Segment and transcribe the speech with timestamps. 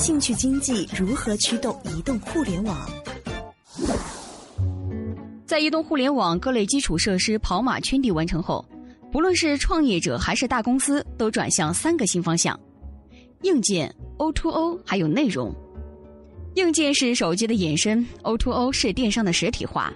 [0.00, 2.90] 兴趣经济如何驱动移动互联网？
[5.44, 8.64] 在移动互联网各类基础设施跑马圈地完成后，
[9.12, 12.58] 不论是创业者还是大公司，都转向三个新方向：
[13.42, 15.54] 硬件、O2O 还有内容。
[16.54, 19.92] 硬件是手机的延伸，O2O 是电商的实体化，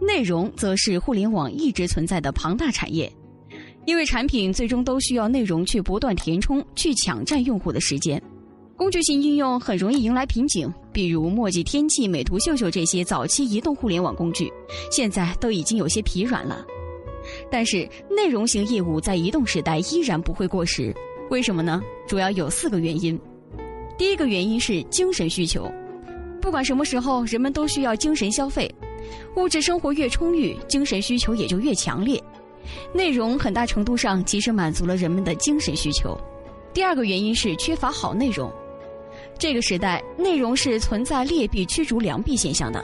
[0.00, 3.12] 内容则是互联网一直存在的庞大产业。
[3.84, 8.20] 因为产品最终都需要内容去不断填充，去抢占用户的时间。
[8.82, 14.52] 工具型应用很容易迎来瓶颈，比如墨迹天气、美图秀秀这些早期移动互联网工具，
[14.90, 16.66] 现在都已经有些疲软了。
[17.48, 20.92] 但是内容型业务在移动时代依然不会过时，
[21.30, 21.80] 为什么呢？
[22.08, 23.16] 主要有四个原因。
[23.96, 25.70] 第一个原因是精神需求，
[26.40, 28.68] 不管什么时候，人们都需要精神消费，
[29.36, 32.20] 物质生活越充裕，精神需求也就越强烈。
[32.92, 36.18] 内容很大程度上其实满足了人们的精神需求。
[36.74, 38.52] 第二个原因是缺乏好内容。
[39.42, 42.80] 这个时代，内容是存在劣币驱逐良币现象的，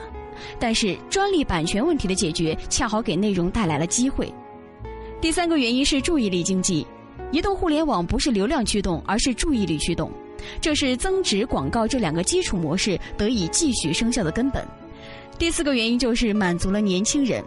[0.59, 4.29] 但是专利版权问题的解决，恰好给内容带来了机会。
[5.21, 6.85] 第三个原因是注意力经济，
[7.31, 10.11] 移动互联网不是流量驱动，而是注意力驱动，
[10.59, 14.61] 这是增值广告这两个基础模式得以继续生效的根本。
[15.37, 17.41] 第四个原因就是满足了年轻人，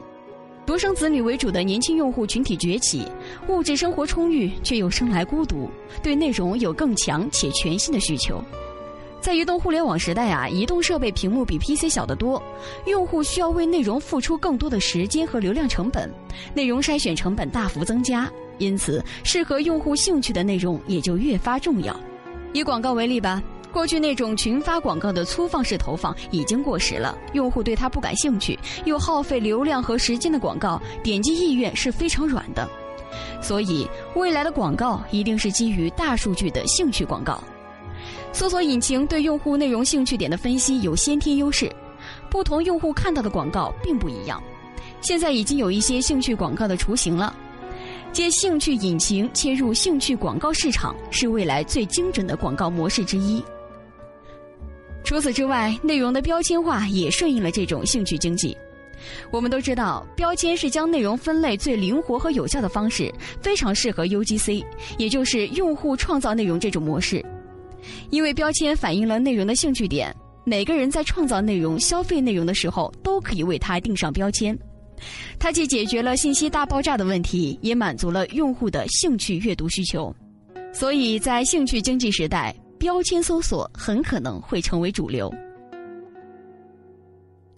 [0.65, 3.07] 独生子女为主的年轻用户群体崛起，
[3.49, 5.69] 物质生活充裕却又生来孤独，
[6.03, 8.43] 对内容有更强且全新的需求。
[9.23, 12.43] 在移动互联网时代啊，移动设备屏幕比 PC 小得多，
[12.87, 16.13] 用户需要为内容付出更多的时间和流量成本，
[16.53, 21.97] 内容筛选成本大幅增加，因此适合用户兴趣的内容也就越发重要。
[22.53, 23.41] 以广告为例吧，
[23.73, 32.69] 过去那种群发广告的粗放式投放已经过时了，用户对它不感兴趣，又耗费流量和时间的广告，点击意愿是非常软的。
[33.41, 33.87] 所以，
[34.17, 37.41] 未来的广告一定是基于大数据的兴趣广告。
[38.33, 41.71] 搜索引擎对用户内容兴趣点的分析有先天优势，
[42.31, 44.43] 不同用户看到的广告并不一样。
[45.01, 47.35] 现在已经有一些兴趣广告的雏形了，
[48.13, 53.43] 借兴趣引擎切入兴趣广告市场是未来最精准的广告模式之一。
[55.05, 58.57] 除此之外，内容的标签化也顺应了这种兴趣经济。
[59.33, 64.65] 我们都知道，标签是将内容分类最灵活和有效的方式，非常适合 UGC，
[64.97, 67.25] 也就是用户创造内容这种模式。
[68.11, 74.59] 因为标签反映了内容的兴趣点，每个人在创造内容、消费内容的时候，都可以为它定上标签。
[75.39, 80.15] 它既解决了信息大爆炸的问题，也满足了用户的兴趣阅读需求。
[80.73, 85.33] 所以在兴趣经济时代，标签搜索很可能会成为主流。